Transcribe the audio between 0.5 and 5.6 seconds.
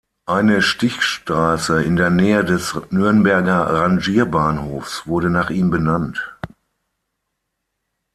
Stichstraße in der Nähe des Nürnberger Rangierbahnhofs wurde nach